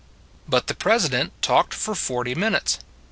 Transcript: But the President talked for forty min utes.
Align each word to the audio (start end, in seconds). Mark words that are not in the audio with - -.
But 0.49 0.65
the 0.65 0.73
President 0.73 1.31
talked 1.43 1.75
for 1.75 1.93
forty 1.93 2.33
min 2.33 2.53
utes. 2.53 2.79